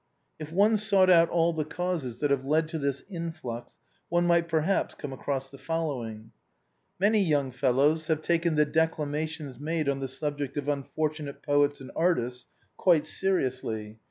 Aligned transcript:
If 0.39 0.51
one 0.51 0.77
sought 0.77 1.11
out 1.11 1.29
all 1.29 1.53
the 1.53 1.63
causes 1.63 2.17
that 2.21 2.31
have 2.31 2.43
led 2.43 2.67
to 2.69 2.79
this 2.79 3.01
in 3.01 3.31
flux, 3.31 3.77
one 4.09 4.25
might 4.25 4.47
perhaps 4.47 4.95
come 4.95 5.13
across 5.13 5.51
the 5.51 5.59
following: 5.59 6.31
Many 6.99 7.21
young 7.23 7.51
fellows 7.51 8.07
have 8.07 8.23
taken 8.23 8.55
the 8.55 8.65
declamations 8.65 9.59
made 9.59 9.87
on 9.87 9.99
the 9.99 10.07
subject 10.07 10.57
of 10.57 10.67
unfortunate 10.67 11.43
poets 11.43 11.81
and 11.81 11.91
artists 11.95 12.47
quite 12.77 13.05
seriously. 13.05 13.99